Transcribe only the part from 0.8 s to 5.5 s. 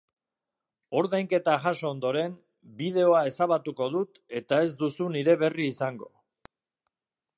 Ordainketa jaso ondoren, bideoa ezabatuko dut eta ez duzu nire